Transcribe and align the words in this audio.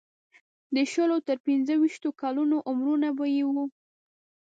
د 0.75 0.77
شلو 0.91 1.17
تر 1.27 1.37
پنځه 1.47 1.73
ویشتو 1.77 2.09
کلونو 2.21 2.57
عمرونه 2.69 3.09
به 3.17 3.25
یې 3.35 3.43
وو. 3.53 3.65